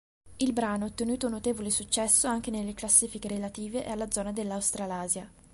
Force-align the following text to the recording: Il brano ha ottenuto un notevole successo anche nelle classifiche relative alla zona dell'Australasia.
Il 0.37 0.51
brano 0.51 0.85
ha 0.85 0.87
ottenuto 0.87 1.27
un 1.27 1.33
notevole 1.33 1.69
successo 1.69 2.25
anche 2.25 2.49
nelle 2.49 2.73
classifiche 2.73 3.27
relative 3.27 3.85
alla 3.85 4.09
zona 4.09 4.31
dell'Australasia. 4.31 5.29